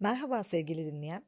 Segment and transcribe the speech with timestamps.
[0.00, 1.26] Merhaba sevgili dinleyen.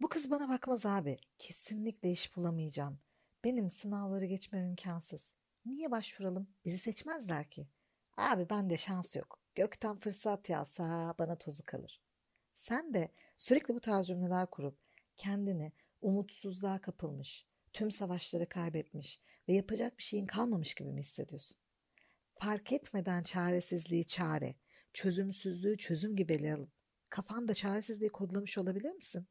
[0.00, 1.18] Bu kız bana bakmaz abi.
[1.38, 2.98] Kesinlikle iş bulamayacağım.
[3.44, 5.34] Benim sınavları geçmem imkansız.
[5.66, 6.48] Niye başvuralım?
[6.64, 7.68] Bizi seçmezler ki.
[8.16, 9.40] Abi bende şans yok.
[9.54, 12.02] Gökten fırsat yağsa bana tozu kalır.
[12.54, 14.78] Sen de sürekli bu tarz cümleler kurup
[15.16, 21.56] kendini umutsuzluğa kapılmış, tüm savaşları kaybetmiş ve yapacak bir şeyin kalmamış gibi mi hissediyorsun?
[22.34, 24.54] Fark etmeden çaresizliği çare,
[24.92, 26.83] çözümsüzlüğü çözüm gibi ele alıp
[27.14, 29.26] kafanda çaresizliği kodlamış olabilir misin?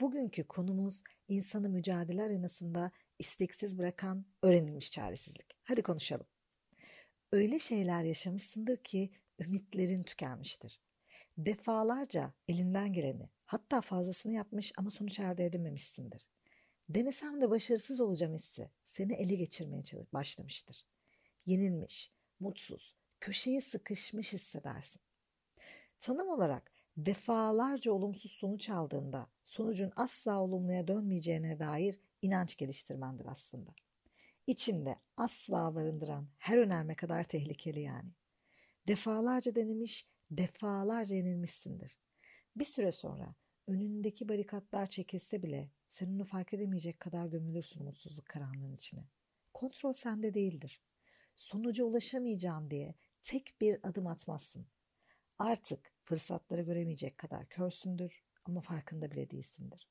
[0.00, 5.46] Bugünkü konumuz insanı mücadele arenasında isteksiz bırakan öğrenilmiş çaresizlik.
[5.64, 6.26] Hadi konuşalım.
[7.32, 10.80] Öyle şeyler yaşamışsındır ki ümitlerin tükenmiştir.
[11.38, 16.26] Defalarca elinden geleni hatta fazlasını yapmış ama sonuç elde edememişsindir.
[16.88, 19.82] Denesem de başarısız olacağım hissi seni ele geçirmeye
[20.12, 20.86] başlamıştır.
[21.46, 25.02] Yenilmiş, mutsuz, köşeye sıkışmış hissedersin.
[25.98, 33.74] Tanım olarak defalarca olumsuz sonuç aldığında sonucun asla olumluya dönmeyeceğine dair inanç geliştirmendir aslında.
[34.46, 38.10] İçinde asla barındıran her önerme kadar tehlikeli yani.
[38.88, 41.98] Defalarca denemiş, defalarca yenilmişsindir.
[42.56, 43.34] Bir süre sonra
[43.66, 49.08] önündeki barikatlar çekilse bile sen onu fark edemeyecek kadar gömülürsün umutsuzluk karanlığın içine.
[49.54, 50.80] Kontrol sende değildir.
[51.36, 54.66] Sonuca ulaşamayacağım diye tek bir adım atmazsın.
[55.38, 59.88] Artık fırsatları göremeyecek kadar körsündür ama farkında bile değilsindir.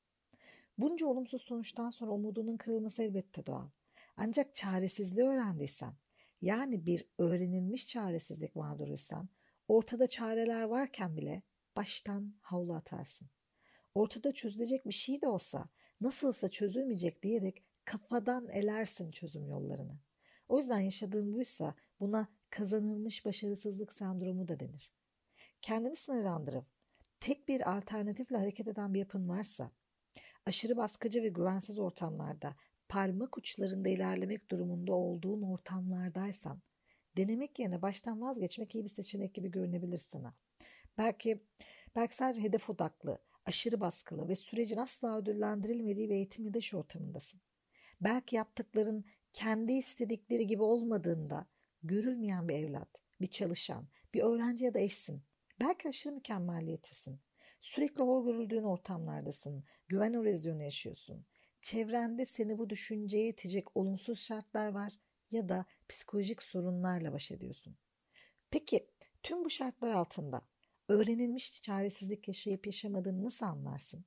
[0.78, 3.68] Bunca olumsuz sonuçtan sonra umudunun kırılması elbette doğal.
[4.16, 5.94] Ancak çaresizliği öğrendiysen,
[6.40, 9.28] yani bir öğrenilmiş çaresizlik mağduruysan,
[9.68, 11.42] ortada çareler varken bile
[11.76, 13.28] baştan havlu atarsın.
[13.94, 15.68] Ortada çözülecek bir şey de olsa,
[16.00, 19.98] nasılsa çözülmeyecek diyerek kafadan elersin çözüm yollarını.
[20.48, 24.93] O yüzden yaşadığım buysa buna kazanılmış başarısızlık sendromu da denir.
[25.64, 26.64] Kendini sınırlandırıp
[27.20, 29.70] tek bir alternatifle hareket eden bir yapın varsa,
[30.46, 32.56] aşırı baskıcı ve güvensiz ortamlarda
[32.88, 36.62] parmak uçlarında ilerlemek durumunda olduğun ortamlardaysan,
[37.16, 40.34] denemek yerine baştan vazgeçmek iyi bir seçenek gibi görünebilir sana.
[40.98, 41.44] Belki,
[41.96, 46.74] belki sadece hedef odaklı, aşırı baskılı ve sürecin asla ödüllendirilmediği bir eğitim ya da iş
[46.74, 47.40] ortamındasın.
[48.00, 51.46] Belki yaptıkların kendi istedikleri gibi olmadığında
[51.82, 55.22] görülmeyen bir evlat, bir çalışan, bir öğrenci ya da eşsin.
[55.60, 57.20] Belki aşırı mükemmelliyetçisin.
[57.60, 59.64] Sürekli hor görüldüğün ortamlardasın.
[59.88, 61.26] Güven erozyonu yaşıyorsun.
[61.62, 64.92] Çevrende seni bu düşünceye itecek olumsuz şartlar var
[65.30, 67.76] ya da psikolojik sorunlarla baş ediyorsun.
[68.50, 68.86] Peki
[69.22, 70.42] tüm bu şartlar altında
[70.88, 74.04] öğrenilmiş çaresizlik yaşayıp yaşamadığını nasıl anlarsın?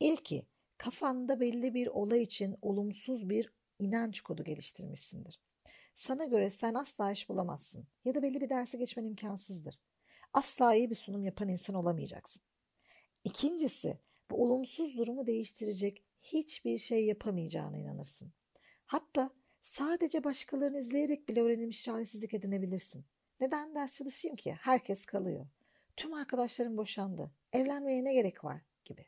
[0.00, 0.46] İlki
[0.78, 5.40] kafanda belli bir olay için olumsuz bir inanç kodu geliştirmişsindir.
[5.94, 9.78] Sana göre sen asla iş bulamazsın ya da belli bir dersi geçmen imkansızdır.
[10.32, 12.42] Asla iyi bir sunum yapan insan olamayacaksın.
[13.24, 13.98] İkincisi
[14.30, 18.32] bu olumsuz durumu değiştirecek hiçbir şey yapamayacağına inanırsın.
[18.86, 19.30] Hatta
[19.60, 23.04] sadece başkalarını izleyerek bile öğrenilmiş çaresizlik edinebilirsin.
[23.40, 24.52] Neden ders çalışayım ki?
[24.60, 25.46] Herkes kalıyor.
[25.96, 27.30] Tüm arkadaşlarım boşandı.
[27.52, 28.62] Evlenmeye ne gerek var?
[28.88, 29.06] gibi.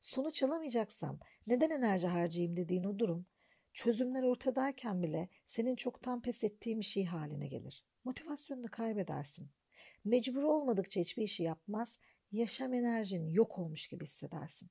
[0.00, 3.26] Sonuç alamayacaksam neden enerji harcayayım dediğin o durum
[3.72, 7.84] çözümler ortadayken bile senin çoktan pes ettiğin bir şey haline gelir.
[8.04, 9.50] Motivasyonunu kaybedersin.
[10.06, 11.98] Mecbur olmadıkça hiçbir işi yapmaz,
[12.32, 14.70] yaşam enerjin yok olmuş gibi hissedersin.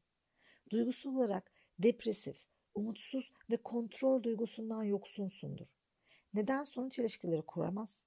[0.70, 5.68] Duygusal olarak depresif, umutsuz ve kontrol duygusundan yoksunsundur.
[6.34, 8.04] Neden sonuç ilişkileri kuramaz,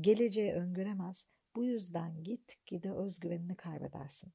[0.00, 1.26] geleceği öngöremez,
[1.56, 4.32] bu yüzden git gide özgüvenini kaybedersin.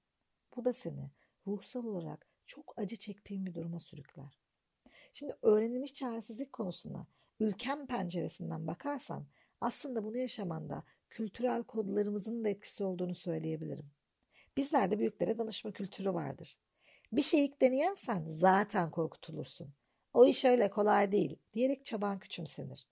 [0.55, 1.11] Bu da seni
[1.47, 4.39] ruhsal olarak çok acı çektiğin bir duruma sürükler.
[5.13, 7.07] Şimdi öğrenilmiş çaresizlik konusuna
[7.39, 9.27] ülkem penceresinden bakarsan
[9.61, 13.91] aslında bunu yaşamanda kültürel kodlarımızın da etkisi olduğunu söyleyebilirim.
[14.57, 16.57] Bizlerde büyüklere danışma kültürü vardır.
[17.11, 19.73] Bir şey ilk deneyensen zaten korkutulursun.
[20.13, 22.87] O iş öyle kolay değil diyerek çaban küçümsenir.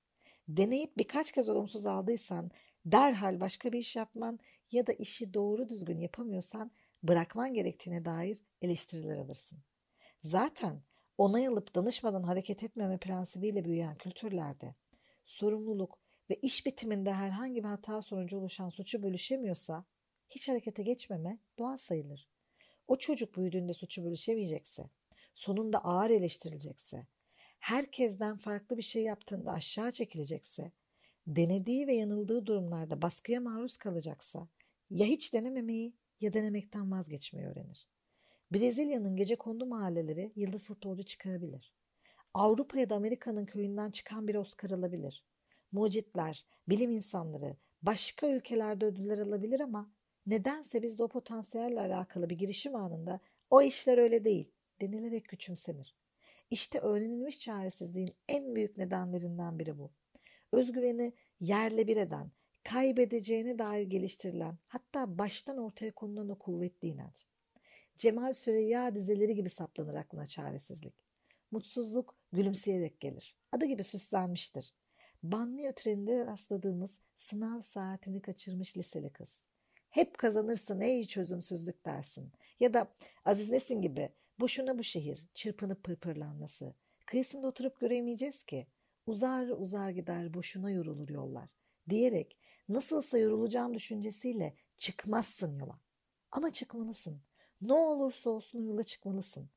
[0.48, 2.52] Deneyip birkaç kez olumsuz aldıysan
[2.86, 4.40] derhal başka bir iş yapman
[4.72, 6.72] ya da işi doğru düzgün yapamıyorsan
[7.04, 9.60] bırakman gerektiğine dair eleştiriler alırsın.
[10.22, 10.82] Zaten
[11.18, 14.76] onay alıp danışmadan hareket etmeme prensibiyle büyüyen kültürlerde
[15.26, 16.00] sorumluluk
[16.30, 19.86] ve iş bitiminde herhangi bir hata sonucu oluşan suçu bölüşemiyorsa
[20.30, 22.30] hiç harekete geçmeme doğal sayılır.
[22.88, 24.90] O çocuk büyüdüğünde suçu bölüşemeyecekse,
[25.34, 27.08] sonunda ağır eleştirilecekse,
[27.60, 30.72] herkesten farklı bir şey yaptığında aşağı çekilecekse,
[31.28, 34.48] denediği ve yanıldığı durumlarda baskıya maruz kalacaksa
[34.90, 37.88] ya hiç denememeyi ya denemekten vazgeçmeyi öğrenir.
[38.52, 41.74] Brezilya'nın gece kondu mahalleleri yıldız futbolcu çıkarabilir.
[42.34, 45.26] Avrupa ya da Amerika'nın köyünden çıkan bir Oscar alabilir.
[45.76, 49.92] Mucitler, bilim insanları başka ülkelerde ödüller alabilir ama
[50.26, 53.20] nedense bizde o potansiyelle alakalı bir girişim anında
[53.50, 54.52] o işler öyle değil
[54.82, 55.96] denilerek küçümsenir.
[56.50, 59.92] İşte öğrenilmiş çaresizliğin en büyük nedenlerinden biri bu.
[60.52, 62.32] Özgüveni yerle bir eden,
[62.64, 67.26] kaybedeceğine dair geliştirilen, hatta baştan ortaya konulan o kuvvetli inanç.
[67.98, 70.94] Cemal Süreyya dizeleri gibi saplanır aklına çaresizlik.
[71.52, 73.38] Mutsuzluk gülümseyerek gelir.
[73.52, 74.74] Adı gibi süslenmiştir.
[75.32, 79.44] Banliyö treninde rastladığımız sınav saatini kaçırmış liseli kız.
[79.90, 82.32] Hep kazanırsın ey çözümsüzlük dersin.
[82.60, 82.94] Ya da
[83.26, 86.74] Aziz Nesin gibi boşuna bu şehir çırpınıp pırpırlanması.
[87.06, 88.68] Kıyısında oturup göremeyeceğiz ki.
[89.08, 91.50] Uzar uzar gider boşuna yorulur yollar.
[91.90, 92.38] Diyerek
[92.70, 95.80] nasılsa yorulacağım düşüncesiyle çıkmazsın yola.
[96.32, 97.22] Ama çıkmalısın.
[97.62, 99.50] Ne olursa olsun yola çıkmalısın.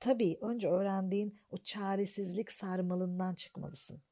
[0.00, 4.02] Tabii önce öğrendiğin o çaresizlik sarmalından çıkmalısın.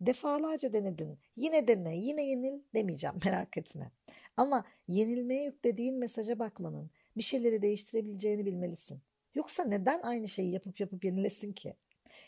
[0.00, 1.18] Defalarca denedin.
[1.36, 3.90] Yine dene, yine yenil demeyeceğim merak etme.
[4.36, 9.00] Ama yenilmeye yüklediğin mesaja bakmanın bir şeyleri değiştirebileceğini bilmelisin.
[9.34, 11.74] Yoksa neden aynı şeyi yapıp yapıp yenilesin ki?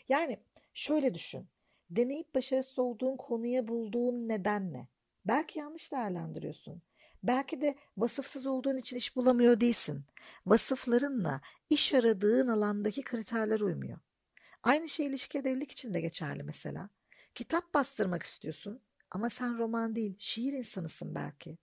[0.09, 0.39] Yani
[0.73, 1.47] şöyle düşün.
[1.89, 4.87] Deneyip başarısız olduğun konuya bulduğun neden ne?
[5.25, 6.81] Belki yanlış değerlendiriyorsun.
[7.23, 10.03] Belki de vasıfsız olduğun için iş bulamıyor değilsin.
[10.45, 13.99] Vasıflarınla iş aradığın alandaki kriterler uymuyor.
[14.63, 16.89] Aynı şey ilişki evlilik için de geçerli mesela.
[17.35, 18.81] Kitap bastırmak istiyorsun
[19.11, 21.57] ama sen roman değil, şiir insanısın belki.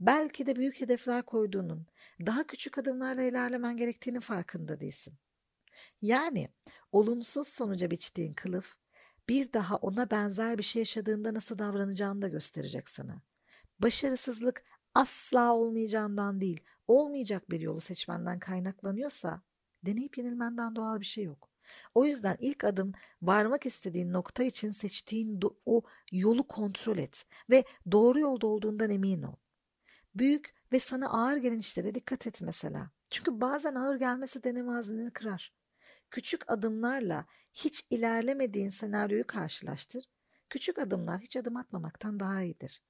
[0.00, 1.86] Belki de büyük hedefler koyduğunun,
[2.26, 5.14] daha küçük adımlarla ilerlemen gerektiğinin farkında değilsin.
[6.02, 6.48] Yani
[6.92, 8.76] olumsuz sonuca biçtiğin kılıf,
[9.28, 13.22] bir daha ona benzer bir şey yaşadığında nasıl davranacağını da gösterecek sana.
[13.78, 14.64] Başarısızlık
[14.94, 19.42] asla olmayacağından değil, olmayacak bir yolu seçmenden kaynaklanıyorsa
[19.82, 21.45] deneyip yenilmenden doğal bir şey yok.
[21.94, 22.92] O yüzden ilk adım
[23.22, 25.82] varmak istediğin nokta için seçtiğin o
[26.12, 29.36] yolu kontrol et ve doğru yolda olduğundan emin ol.
[30.14, 32.90] Büyük ve sana ağır gelen işlere dikkat et mesela.
[33.10, 35.52] Çünkü bazen ağır gelmesi deneme azmini kırar.
[36.10, 40.04] Küçük adımlarla hiç ilerlemediğin senaryoyu karşılaştır.
[40.50, 42.82] Küçük adımlar hiç adım atmamaktan daha iyidir.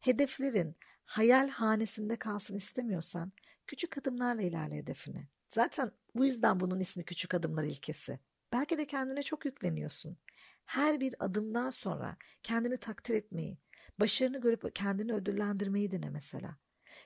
[0.00, 3.32] Hedeflerin hayal hanesinde kalsın istemiyorsan
[3.66, 5.28] küçük adımlarla ilerle hedefine.
[5.52, 8.20] Zaten bu yüzden bunun ismi küçük adımlar ilkesi.
[8.52, 10.18] Belki de kendine çok yükleniyorsun.
[10.64, 13.58] Her bir adımdan sonra kendini takdir etmeyi,
[14.00, 16.56] başarını görüp kendini ödüllendirmeyi dene mesela.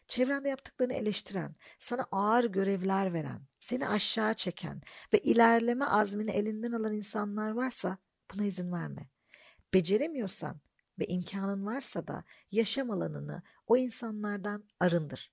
[0.06, 4.82] Çevrende yaptıklarını eleştiren, sana ağır görevler veren, seni aşağı çeken
[5.12, 7.98] ve ilerleme azmini elinden alan insanlar varsa
[8.34, 9.08] buna izin verme.
[9.74, 10.60] Beceremiyorsan
[10.98, 15.32] ve imkanın varsa da yaşam alanını o insanlardan arındır.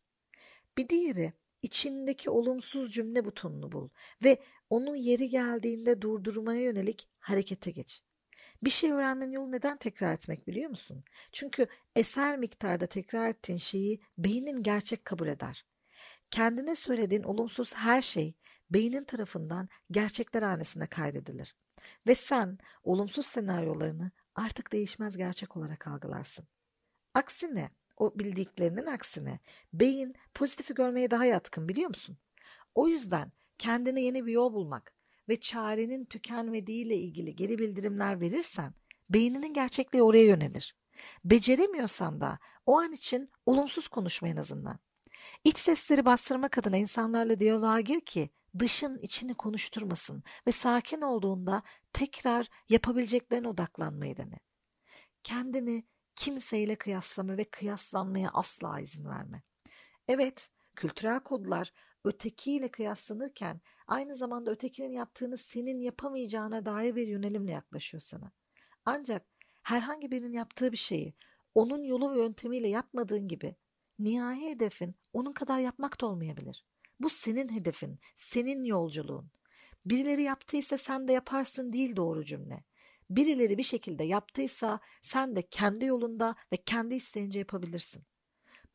[0.77, 1.33] Bir diğeri
[1.63, 3.89] içindeki olumsuz cümle butonunu bul
[4.23, 4.37] ve
[4.69, 8.03] onu yeri geldiğinde durdurmaya yönelik harekete geç.
[8.63, 11.03] Bir şey öğrenmenin yolu neden tekrar etmek biliyor musun?
[11.31, 15.65] Çünkü eser miktarda tekrar ettiğin şeyi beynin gerçek kabul eder.
[16.31, 18.33] Kendine söylediğin olumsuz her şey
[18.69, 21.55] beynin tarafından gerçekler hanesine kaydedilir.
[22.07, 26.47] Ve sen olumsuz senaryolarını artık değişmez gerçek olarak algılarsın.
[27.13, 29.39] Aksine o bildiklerinin aksine
[29.73, 32.17] beyin pozitifi görmeye daha yatkın biliyor musun?
[32.75, 34.93] O yüzden kendine yeni bir yol bulmak
[35.29, 38.73] ve çarenin tükenmediğiyle ilgili geri bildirimler verirsen
[39.09, 40.75] beyninin gerçekliği oraya yönelir.
[41.25, 44.79] Beceremiyorsan da o an için olumsuz konuşma en azından.
[45.43, 48.29] İç sesleri bastırmak adına insanlarla diyaloğa gir ki
[48.59, 54.39] dışın içini konuşturmasın ve sakin olduğunda tekrar yapabileceklerine odaklanmayı dene.
[55.23, 55.83] Kendini
[56.15, 59.43] kimseyle kıyaslama ve kıyaslanmaya asla izin verme.
[60.07, 68.01] Evet, kültürel kodlar ötekiyle kıyaslanırken aynı zamanda ötekinin yaptığını senin yapamayacağına dair bir yönelimle yaklaşıyor
[68.01, 68.31] sana.
[68.85, 69.25] Ancak
[69.63, 71.13] herhangi birinin yaptığı bir şeyi
[71.55, 73.55] onun yolu ve yöntemiyle yapmadığın gibi
[73.99, 76.65] nihai hedefin onun kadar yapmak da olmayabilir.
[76.99, 79.31] Bu senin hedefin, senin yolculuğun.
[79.85, 82.63] Birileri yaptıysa sen de yaparsın değil doğru cümle.
[83.09, 88.03] Birileri bir şekilde yaptıysa sen de kendi yolunda ve kendi isteğince yapabilirsin.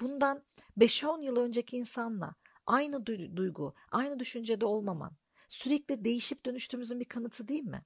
[0.01, 0.45] Bundan
[0.79, 2.35] 5-10 yıl önceki insanla
[2.67, 5.17] aynı duygu, aynı düşüncede olmaman,
[5.49, 7.85] sürekli değişip dönüştüğümüzün bir kanıtı değil mi?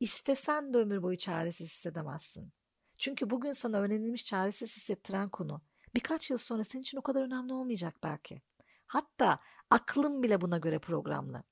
[0.00, 2.52] İstesen de ömür boyu çaresiz hissedemezsin.
[2.98, 5.62] Çünkü bugün sana öğrenilmiş çaresiz hissettiren konu
[5.94, 8.42] birkaç yıl sonra senin için o kadar önemli olmayacak belki.
[8.86, 9.38] Hatta
[9.70, 11.42] aklın bile buna göre programlı.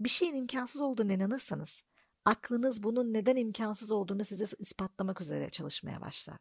[0.00, 1.82] Bir şeyin imkansız olduğunu inanırsanız
[2.28, 6.36] aklınız bunun neden imkansız olduğunu size ispatlamak üzere çalışmaya başlar.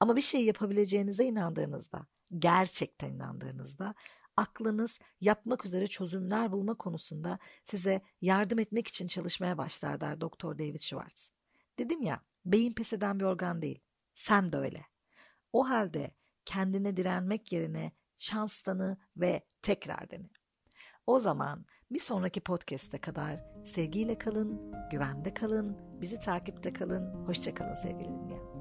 [0.00, 2.06] Ama bir şey yapabileceğinize inandığınızda,
[2.38, 3.94] gerçekten inandığınızda
[4.36, 10.80] aklınız yapmak üzere çözümler bulma konusunda size yardım etmek için çalışmaya başlar der Doktor David
[10.80, 11.30] Schwartz.
[11.78, 13.80] Dedim ya, beyin pes eden bir organ değil.
[14.14, 14.86] Sen de öyle.
[15.52, 20.30] O halde kendine direnmek yerine şans tanı ve tekrar dene.
[21.10, 27.26] O zaman bir sonraki podcast'e kadar sevgiyle kalın, güvende kalın, bizi takipte kalın.
[27.26, 28.59] Hoşçakalın sevgili dinleyen.